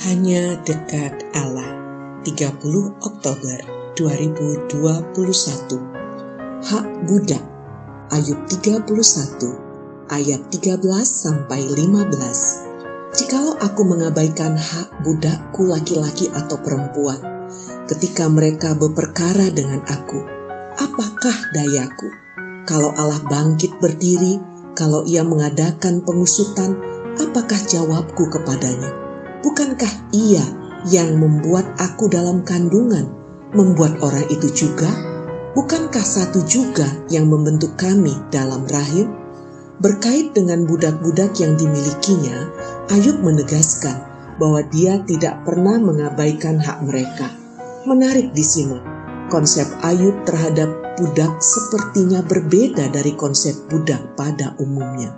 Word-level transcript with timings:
Hanya 0.00 0.56
dekat 0.64 1.28
Allah. 1.36 1.76
30 2.24 2.56
Oktober 3.04 3.58
2021 4.00 4.72
Hak 6.64 6.86
budak 7.04 7.44
Ayub 8.08 8.40
31 8.48 8.88
ayat 10.08 10.40
13 10.48 10.80
sampai 11.04 11.68
15 11.76 13.12
Jikalau 13.12 13.60
aku 13.60 13.82
mengabaikan 13.84 14.56
hak 14.56 15.04
budakku 15.04 15.68
laki-laki 15.68 16.32
atau 16.32 16.56
perempuan 16.56 17.20
ketika 17.84 18.24
mereka 18.24 18.72
berperkara 18.72 19.52
dengan 19.52 19.84
aku 19.84 20.24
apakah 20.80 21.36
dayaku? 21.52 22.08
Kalau 22.64 22.96
Allah 22.96 23.20
bangkit 23.28 23.76
berdiri 23.76 24.40
kalau 24.72 25.04
ia 25.04 25.20
mengadakan 25.20 26.00
pengusutan 26.00 26.72
apakah 27.20 27.60
jawabku 27.68 28.32
kepadanya 28.32 29.09
Bukankah 29.40 30.12
ia 30.12 30.44
yang 30.88 31.16
membuat 31.16 31.64
aku 31.80 32.12
dalam 32.12 32.44
kandungan, 32.44 33.08
membuat 33.56 33.96
orang 34.04 34.28
itu 34.28 34.52
juga? 34.52 34.92
Bukankah 35.56 36.04
satu 36.04 36.44
juga 36.44 36.86
yang 37.08 37.26
membentuk 37.32 37.72
kami 37.80 38.12
dalam 38.28 38.68
rahim? 38.68 39.08
Berkait 39.80 40.36
dengan 40.36 40.68
budak-budak 40.68 41.40
yang 41.40 41.56
dimilikinya, 41.56 42.52
Ayub 42.92 43.24
menegaskan 43.24 43.96
bahwa 44.36 44.60
dia 44.68 45.00
tidak 45.08 45.40
pernah 45.48 45.80
mengabaikan 45.80 46.60
hak 46.60 46.84
mereka. 46.84 47.32
Menarik 47.88 48.36
disimak, 48.36 48.84
konsep 49.32 49.64
Ayub 49.80 50.20
terhadap 50.28 50.68
budak 51.00 51.32
sepertinya 51.40 52.20
berbeda 52.20 52.92
dari 52.92 53.16
konsep 53.16 53.56
budak 53.72 54.04
pada 54.20 54.52
umumnya. 54.60 55.16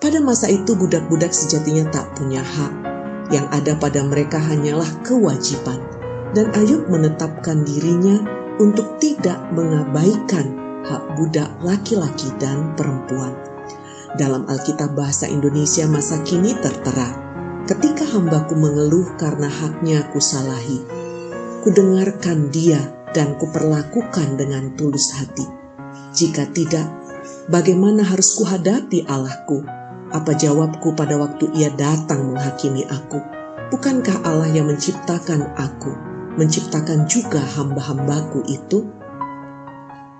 Pada 0.00 0.24
masa 0.24 0.48
itu 0.48 0.72
budak-budak 0.72 1.36
sejatinya 1.36 1.84
tak 1.92 2.16
punya 2.16 2.40
hak, 2.40 2.91
yang 3.32 3.48
ada 3.48 3.72
pada 3.74 4.04
mereka 4.04 4.36
hanyalah 4.36 4.88
kewajiban, 5.02 5.80
dan 6.36 6.52
Ayub 6.52 6.86
menetapkan 6.92 7.64
dirinya 7.64 8.20
untuk 8.60 9.00
tidak 9.00 9.40
mengabaikan 9.56 10.52
hak 10.84 11.16
budak 11.16 11.48
laki-laki 11.64 12.28
dan 12.36 12.76
perempuan. 12.76 13.32
Dalam 14.20 14.44
Alkitab 14.44 14.92
Bahasa 14.92 15.24
Indonesia 15.24 15.88
masa 15.88 16.20
kini 16.20 16.52
tertera, 16.60 17.08
ketika 17.64 18.04
hambaku 18.04 18.52
mengeluh 18.52 19.08
karena 19.16 19.48
haknya 19.48 20.04
kusalahi, 20.12 20.84
kudengarkan 21.64 22.52
dia 22.52 22.92
dan 23.16 23.40
kuperlakukan 23.40 24.36
dengan 24.36 24.76
tulus 24.76 25.16
hati. 25.16 25.48
Jika 26.12 26.52
tidak, 26.52 26.84
bagaimana 27.48 28.04
harus 28.04 28.36
kuhadapi 28.36 29.08
Allahku 29.08 29.81
apa 30.12 30.36
jawabku 30.36 30.92
pada 30.92 31.16
waktu 31.16 31.48
ia 31.56 31.72
datang 31.72 32.32
menghakimi 32.32 32.84
aku? 32.84 33.18
Bukankah 33.72 34.20
Allah 34.28 34.52
yang 34.52 34.68
menciptakan 34.68 35.56
aku, 35.56 35.92
menciptakan 36.36 37.08
juga 37.08 37.40
hamba-hambaku 37.40 38.44
itu? 38.44 38.84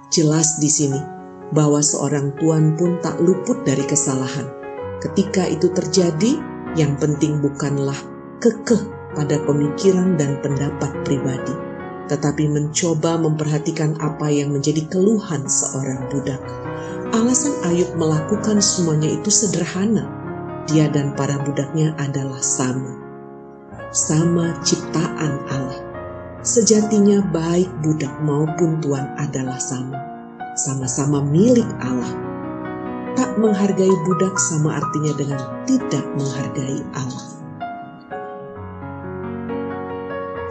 Jelas 0.08 0.56
di 0.56 0.72
sini 0.72 1.00
bahwa 1.52 1.84
seorang 1.84 2.32
tuan 2.40 2.72
pun 2.80 2.96
tak 3.04 3.20
luput 3.20 3.60
dari 3.68 3.84
kesalahan. 3.84 4.48
Ketika 5.04 5.44
itu 5.44 5.68
terjadi, 5.68 6.40
yang 6.72 6.96
penting 6.96 7.44
bukanlah 7.44 7.96
kekeh 8.40 8.80
pada 9.12 9.36
pemikiran 9.44 10.16
dan 10.16 10.40
pendapat 10.40 10.88
pribadi, 11.04 11.52
tetapi 12.12 12.44
mencoba 12.52 13.16
memperhatikan 13.16 13.96
apa 14.04 14.28
yang 14.28 14.52
menjadi 14.52 14.84
keluhan 14.92 15.48
seorang 15.48 16.04
budak 16.12 16.44
Alasan 17.12 17.52
Ayub 17.68 17.92
melakukan 18.00 18.56
semuanya 18.64 19.12
itu 19.12 19.28
sederhana. 19.28 20.08
Dia 20.64 20.88
dan 20.88 21.12
para 21.12 21.36
budaknya 21.44 21.92
adalah 22.00 22.40
sama. 22.40 22.96
Sama 23.92 24.56
ciptaan 24.64 25.44
Allah. 25.52 25.76
Sejatinya 26.40 27.20
baik 27.28 27.68
budak 27.84 28.16
maupun 28.24 28.80
tuan 28.80 29.12
adalah 29.20 29.60
sama. 29.60 30.00
Sama-sama 30.56 31.20
milik 31.20 31.68
Allah. 31.84 32.16
Tak 33.12 33.36
menghargai 33.36 33.92
budak 34.08 34.32
sama 34.40 34.80
artinya 34.80 35.12
dengan 35.12 35.40
tidak 35.68 36.08
menghargai 36.16 36.80
Allah. 36.96 37.41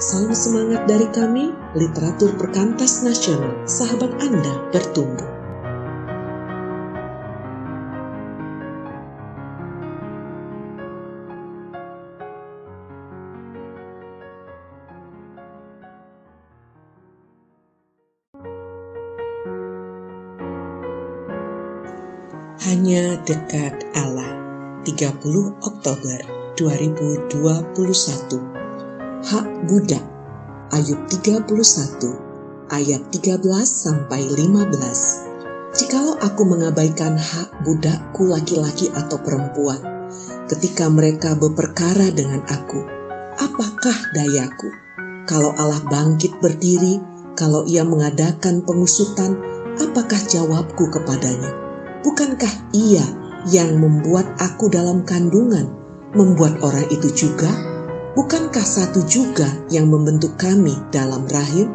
Salam 0.01 0.33
semangat 0.33 0.89
dari 0.89 1.05
kami, 1.13 1.53
literatur 1.77 2.33
perkantas 2.33 3.05
nasional, 3.05 3.53
sahabat 3.69 4.09
Anda 4.17 4.49
bertumbuh. 4.73 5.29
Hanya 22.65 23.21
dekat 23.21 23.85
Allah 23.93 24.33
30 24.81 25.61
Oktober 25.61 26.25
2021 26.57 28.60
Hak 29.21 29.69
budak 29.69 30.01
Ayub 30.73 30.97
31 31.05 31.45
ayat 32.73 33.01
13 33.13 33.37
sampai 33.61 34.25
15 34.25 35.77
Jikalau 35.77 36.17
aku 36.17 36.41
mengabaikan 36.41 37.21
hak 37.21 37.61
budakku 37.61 38.25
laki-laki 38.25 38.89
atau 38.89 39.21
perempuan 39.21 39.77
ketika 40.49 40.89
mereka 40.89 41.37
berperkara 41.37 42.09
dengan 42.09 42.41
aku 42.49 42.81
apakah 43.37 43.93
dayaku? 44.17 44.73
Kalau 45.29 45.53
Allah 45.53 45.85
bangkit 45.85 46.41
berdiri 46.41 46.97
kalau 47.37 47.61
ia 47.69 47.85
mengadakan 47.85 48.65
pengusutan 48.65 49.37
apakah 49.77 50.17
jawabku 50.17 50.89
kepadanya? 50.89 51.53
Bukankah 52.01 52.73
ia 52.73 53.05
yang 53.53 53.77
membuat 53.77 54.25
aku 54.41 54.65
dalam 54.65 55.05
kandungan, 55.05 55.69
membuat 56.17 56.57
orang 56.65 56.89
itu 56.89 57.13
juga? 57.13 57.69
Bukankah 58.11 58.67
satu 58.67 59.07
juga 59.07 59.47
yang 59.71 59.87
membentuk 59.87 60.35
kami 60.35 60.75
dalam 60.91 61.23
rahim? 61.31 61.71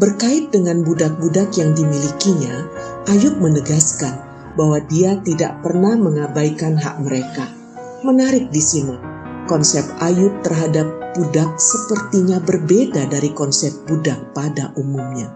Berkait 0.00 0.48
dengan 0.48 0.80
budak-budak 0.80 1.52
yang 1.60 1.76
dimilikinya, 1.76 2.64
Ayub 3.04 3.36
menegaskan 3.36 4.16
bahwa 4.56 4.80
dia 4.88 5.20
tidak 5.20 5.60
pernah 5.60 5.92
mengabaikan 5.92 6.72
hak 6.72 7.04
mereka. 7.04 7.52
Menarik 8.00 8.48
disimak, 8.48 8.96
konsep 9.44 9.84
Ayub 10.00 10.32
terhadap 10.40 10.88
budak 11.12 11.60
sepertinya 11.60 12.40
berbeda 12.40 13.04
dari 13.04 13.36
konsep 13.36 13.74
budak 13.84 14.32
pada 14.32 14.72
umumnya. 14.80 15.28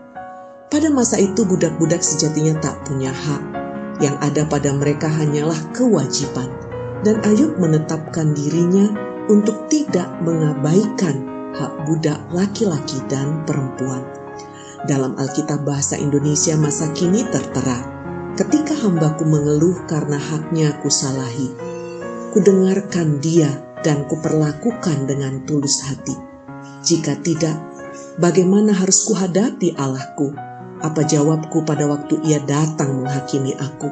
Pada 0.72 0.88
masa 0.88 1.20
itu 1.20 1.44
budak-budak 1.44 2.00
sejatinya 2.00 2.56
tak 2.64 2.80
punya 2.88 3.12
hak, 3.12 3.42
yang 4.00 4.16
ada 4.24 4.48
pada 4.48 4.72
mereka 4.72 5.12
hanyalah 5.12 5.60
kewajiban, 5.76 6.48
dan 7.04 7.20
Ayub 7.28 7.60
menetapkan 7.60 8.32
dirinya 8.32 9.11
untuk 9.30 9.70
tidak 9.70 10.08
mengabaikan 10.24 11.32
hak 11.52 11.86
budak 11.86 12.18
laki-laki 12.32 12.98
dan 13.06 13.44
perempuan. 13.44 14.02
Dalam 14.88 15.14
Alkitab 15.14 15.62
Bahasa 15.62 15.94
Indonesia 15.94 16.58
masa 16.58 16.90
kini 16.90 17.22
tertera, 17.30 17.78
ketika 18.34 18.74
hambaku 18.74 19.22
mengeluh 19.22 19.78
karena 19.86 20.18
haknya 20.18 20.74
kusalahi, 20.82 21.54
kudengarkan 22.34 23.22
dia 23.22 23.62
dan 23.86 24.08
kuperlakukan 24.10 25.06
dengan 25.06 25.44
tulus 25.46 25.86
hati. 25.86 26.16
Jika 26.82 27.20
tidak, 27.22 27.54
bagaimana 28.18 28.74
harus 28.74 29.06
kuhadapi 29.06 29.78
Allahku 29.78 30.34
apa 30.82 31.06
jawabku 31.06 31.62
pada 31.62 31.86
waktu 31.86 32.18
ia 32.26 32.42
datang 32.42 33.02
menghakimi 33.06 33.54
aku? 33.54 33.86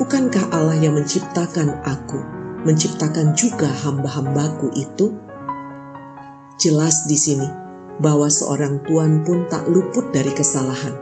Bukankah 0.00 0.48
Allah 0.56 0.80
yang 0.80 0.96
menciptakan 0.96 1.84
aku, 1.84 2.39
menciptakan 2.66 3.32
juga 3.36 3.68
hamba-hambaku 3.84 4.72
itu? 4.76 5.14
Jelas 6.60 7.08
di 7.08 7.16
sini 7.16 7.48
bahwa 8.00 8.28
seorang 8.28 8.84
tuan 8.84 9.24
pun 9.24 9.48
tak 9.48 9.68
luput 9.68 10.12
dari 10.12 10.32
kesalahan. 10.32 10.92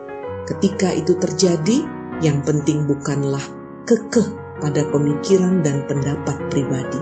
Ketika 0.47 0.95
itu 0.95 1.19
terjadi, 1.19 1.85
yang 2.23 2.43
penting 2.43 2.87
bukanlah 2.87 3.43
kekeh 3.87 4.27
pada 4.59 4.83
pemikiran 4.91 5.63
dan 5.63 5.87
pendapat 5.87 6.39
pribadi, 6.51 6.99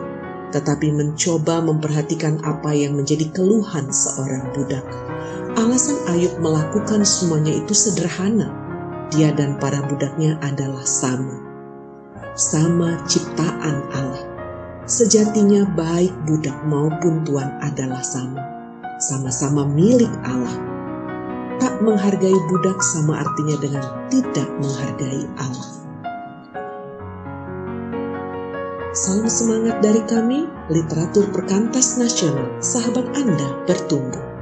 tetapi 0.52 0.92
mencoba 0.92 1.64
memperhatikan 1.64 2.40
apa 2.44 2.76
yang 2.76 2.96
menjadi 2.96 3.28
keluhan 3.32 3.88
seorang 3.88 4.52
budak 4.52 4.84
Alasan 5.56 5.96
Ayub 6.12 6.36
melakukan 6.44 7.00
semuanya 7.00 7.48
itu 7.48 7.72
sederhana. 7.72 8.52
Dia 9.08 9.32
dan 9.32 9.56
para 9.56 9.80
budaknya 9.88 10.36
adalah 10.44 10.84
sama. 10.84 11.40
Sama 12.36 13.00
ciptaan 13.08 13.88
Allah. 13.88 14.35
Sejatinya 14.86 15.66
baik 15.74 16.14
budak 16.30 16.54
maupun 16.62 17.26
tuan 17.26 17.58
adalah 17.58 18.06
sama. 18.06 18.38
Sama-sama 19.02 19.66
milik 19.66 20.14
Allah. 20.22 20.54
Tak 21.58 21.82
menghargai 21.82 22.38
budak 22.46 22.78
sama 22.78 23.18
artinya 23.18 23.58
dengan 23.58 23.82
tidak 24.14 24.46
menghargai 24.62 25.26
Allah. 25.42 25.70
Salam 28.94 29.26
semangat 29.26 29.82
dari 29.82 30.06
kami, 30.06 30.46
literatur 30.70 31.34
perkantas 31.34 31.98
nasional, 31.98 32.46
sahabat 32.62 33.10
Anda 33.18 33.66
bertumbuh. 33.66 34.35